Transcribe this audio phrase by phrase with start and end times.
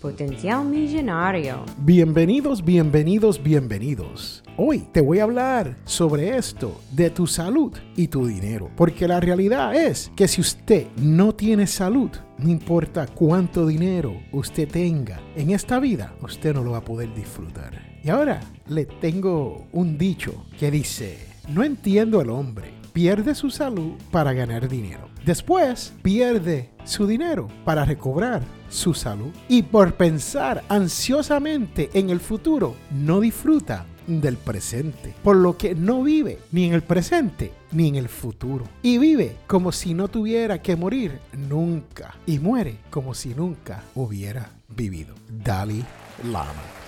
[0.00, 1.62] Potencial Millonario.
[1.76, 4.42] Bienvenidos, bienvenidos, bienvenidos.
[4.56, 8.70] Hoy te voy a hablar sobre esto, de tu salud y tu dinero.
[8.76, 14.66] Porque la realidad es que si usted no tiene salud, no importa cuánto dinero usted
[14.68, 18.00] tenga en esta vida, usted no lo va a poder disfrutar.
[18.02, 21.18] Y ahora le tengo un dicho que dice,
[21.50, 25.08] no entiendo al hombre, pierde su salud para ganar dinero.
[25.24, 29.30] Después pierde su dinero para recobrar su salud.
[29.48, 36.02] Y por pensar ansiosamente en el futuro, no disfruta del presente, por lo que no
[36.02, 38.64] vive ni en el presente ni en el futuro.
[38.82, 42.16] Y vive como si no tuviera que morir nunca.
[42.26, 45.14] Y muere como si nunca hubiera vivido.
[45.28, 45.84] Dalai
[46.24, 46.79] Lama.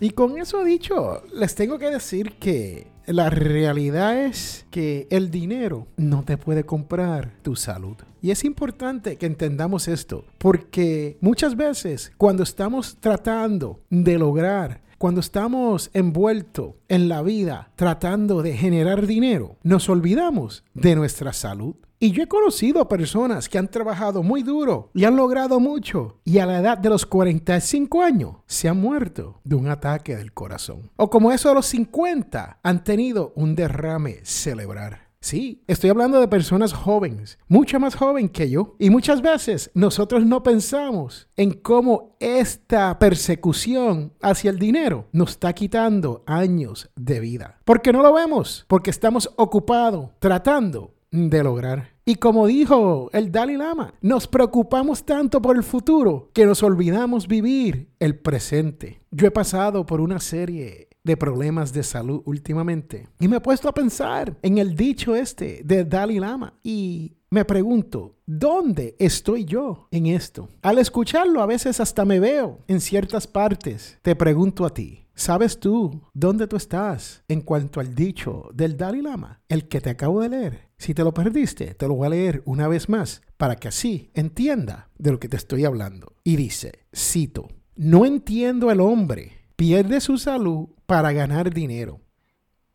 [0.00, 5.86] Y con eso dicho, les tengo que decir que la realidad es que el dinero
[5.96, 7.96] no te puede comprar tu salud.
[8.22, 15.20] Y es importante que entendamos esto, porque muchas veces cuando estamos tratando de lograr cuando
[15.20, 21.74] estamos envueltos en la vida tratando de generar dinero, nos olvidamos de nuestra salud.
[22.02, 26.38] Y yo he conocido personas que han trabajado muy duro y han logrado mucho y
[26.38, 30.90] a la edad de los 45 años se han muerto de un ataque del corazón.
[30.96, 35.10] O como eso de los 50 han tenido un derrame cerebral.
[35.20, 38.76] Sí, estoy hablando de personas jóvenes, mucho más jóvenes que yo.
[38.78, 45.52] Y muchas veces nosotros no pensamos en cómo esta persecución hacia el dinero nos está
[45.52, 47.58] quitando años de vida.
[47.66, 51.89] Porque no lo vemos, porque estamos ocupados tratando de lograr.
[52.04, 57.28] Y como dijo el Dalai Lama, nos preocupamos tanto por el futuro que nos olvidamos
[57.28, 59.02] vivir el presente.
[59.10, 63.08] Yo he pasado por una serie de problemas de salud últimamente.
[63.18, 66.54] Y me he puesto a pensar en el dicho este de Dalai Lama.
[66.62, 70.48] Y me pregunto, ¿dónde estoy yo en esto?
[70.62, 73.98] Al escucharlo a veces hasta me veo en ciertas partes.
[74.02, 79.02] Te pregunto a ti, ¿sabes tú dónde tú estás en cuanto al dicho del Dalai
[79.02, 79.42] Lama?
[79.48, 80.70] El que te acabo de leer.
[80.78, 84.10] Si te lo perdiste, te lo voy a leer una vez más para que así
[84.14, 86.14] entienda de lo que te estoy hablando.
[86.24, 92.00] Y dice, cito, no entiendo el hombre pierde su salud para ganar dinero.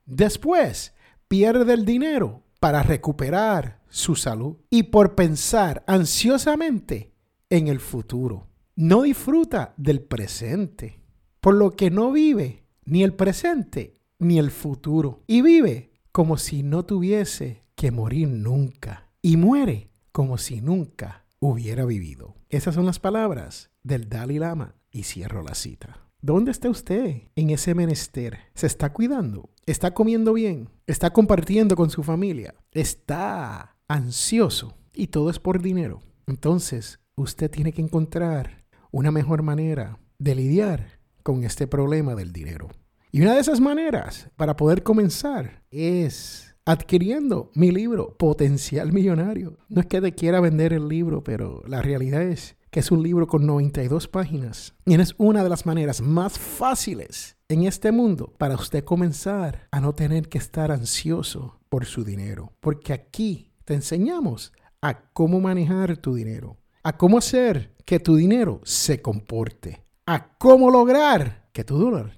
[0.05, 0.93] Después,
[1.27, 7.11] pierde el dinero para recuperar su salud y por pensar ansiosamente
[7.49, 8.49] en el futuro.
[8.75, 10.99] No disfruta del presente,
[11.45, 15.21] por lo que no vive ni el presente ni el futuro.
[15.27, 19.11] Y vive como si no tuviese que morir nunca.
[19.21, 22.33] Y muere como si nunca hubiera vivido.
[22.49, 25.99] Esas son las palabras del Dalai Lama y cierro la cita.
[26.19, 28.39] ¿Dónde está usted en ese menester?
[28.55, 29.51] ¿Se está cuidando?
[29.67, 30.71] ¿Está comiendo bien?
[30.87, 32.55] ¿Está compartiendo con su familia?
[32.71, 34.73] ¿Está ansioso?
[34.95, 36.01] Y todo es por dinero.
[36.25, 40.94] Entonces, usted tiene que encontrar una mejor manera de lidiar
[41.25, 42.69] con este problema del dinero.
[43.11, 49.57] Y una de esas maneras para poder comenzar es adquiriendo mi libro, Potencial Millonario.
[49.67, 53.01] No es que te quiera vender el libro, pero la realidad es que es un
[53.01, 54.75] libro con 92 páginas.
[54.85, 59.79] Y es una de las maneras más fáciles en este mundo para usted comenzar a
[59.79, 62.53] no tener que estar ansioso por su dinero.
[62.59, 68.61] Porque aquí te enseñamos a cómo manejar tu dinero, a cómo hacer que tu dinero
[68.63, 72.15] se comporte, a cómo lograr que tu dólar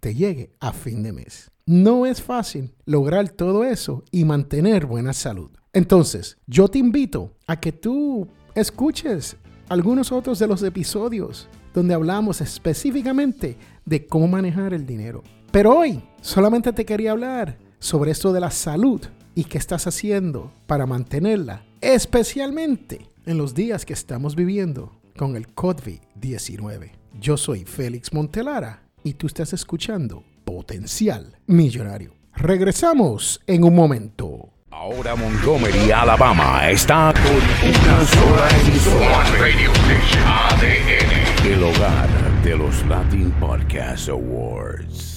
[0.00, 1.50] te llegue a fin de mes.
[1.66, 5.50] No es fácil lograr todo eso y mantener buena salud.
[5.72, 9.36] Entonces, yo te invito a que tú escuches
[9.68, 15.22] algunos otros de los episodios donde hablamos específicamente de cómo manejar el dinero.
[15.50, 19.00] Pero hoy solamente te quería hablar sobre esto de la salud
[19.34, 25.52] y qué estás haciendo para mantenerla, especialmente en los días que estamos viviendo con el
[25.54, 27.03] COVID-19.
[27.20, 32.12] Yo soy Félix Montelara y tú estás escuchando Potencial Millonario.
[32.34, 34.50] Regresamos en un momento.
[34.70, 39.24] Ahora Montgomery, Alabama está con una sola emisora.
[39.38, 41.46] Radio Station ADN.
[41.46, 42.08] El hogar
[42.42, 45.13] de los Latin Podcast Awards.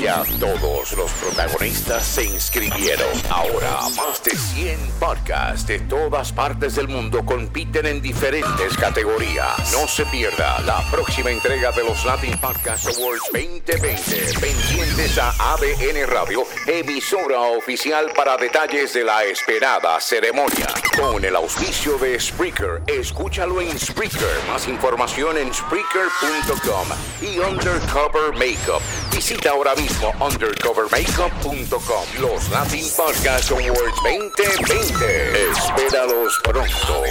[0.00, 3.08] Ya todos los protagonistas se inscribieron.
[3.30, 9.72] Ahora, más de 100 podcasts de todas partes del mundo compiten en diferentes categorías.
[9.72, 14.38] No se pierda la próxima entrega de los Latin Podcast Awards 2020.
[14.40, 20.68] Pendientes a ABN Radio, emisora oficial para detalles de la esperada ceremonia.
[20.96, 24.46] Con el auspicio de Spreaker, escúchalo en Spreaker.
[24.46, 26.86] Más información en Spreaker.com
[27.20, 28.80] y Undercover Makeup.
[29.10, 29.87] Visita ahora mismo
[30.20, 32.04] undercovermakeup.com.
[32.20, 35.48] Los Latin Podcast Awards 2020.
[35.50, 37.02] Espéralos pronto.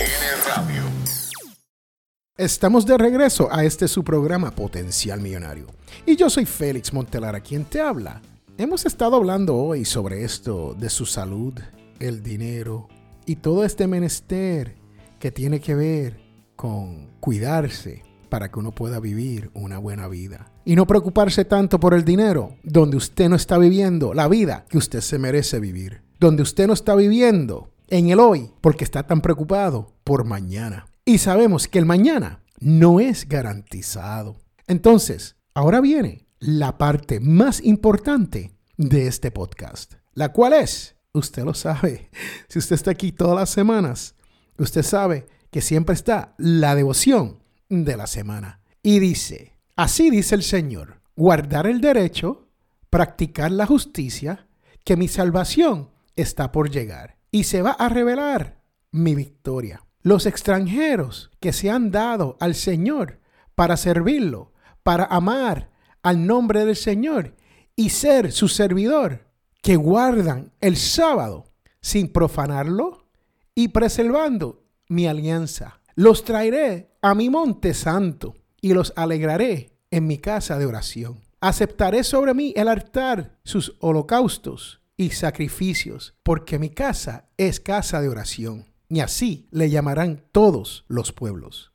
[2.37, 5.65] Estamos de regreso a este su programa Potencial Millonario.
[6.05, 8.21] Y yo soy Félix Montelara, quien te habla.
[8.57, 11.53] Hemos estado hablando hoy sobre esto de su salud,
[11.99, 12.87] el dinero
[13.25, 14.75] y todo este menester
[15.19, 16.19] que tiene que ver
[16.55, 20.51] con cuidarse para que uno pueda vivir una buena vida.
[20.65, 24.77] Y no preocuparse tanto por el dinero, donde usted no está viviendo la vida que
[24.77, 26.01] usted se merece vivir.
[26.19, 30.87] Donde usted no está viviendo en el hoy porque está tan preocupado por mañana.
[31.05, 34.37] Y sabemos que el mañana no es garantizado.
[34.67, 41.53] Entonces, ahora viene la parte más importante de este podcast, la cual es, usted lo
[41.53, 42.09] sabe,
[42.47, 44.15] si usted está aquí todas las semanas,
[44.57, 48.61] usted sabe que siempre está la devoción de la semana.
[48.81, 52.47] Y dice, así dice el Señor, guardar el derecho,
[52.89, 54.47] practicar la justicia,
[54.83, 58.61] que mi salvación está por llegar y se va a revelar
[58.91, 59.83] mi victoria.
[60.01, 63.19] Los extranjeros que se han dado al Señor
[63.55, 64.53] para servirlo,
[64.83, 65.71] para amar
[66.03, 67.35] al nombre del Señor
[67.75, 69.27] y ser su servidor,
[69.61, 73.07] que guardan el sábado sin profanarlo
[73.53, 75.76] y preservando mi alianza.
[75.99, 81.21] Los traeré a mi monte santo y los alegraré en mi casa de oración.
[81.41, 88.09] Aceptaré sobre mí el altar, sus holocaustos y sacrificios, porque mi casa es casa de
[88.09, 88.65] oración.
[88.87, 91.71] Y así le llamarán todos los pueblos.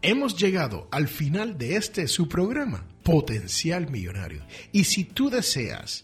[0.02, 4.44] Hemos llegado al final de este su programa, Potencial Millonario.
[4.72, 6.04] Y si tú deseas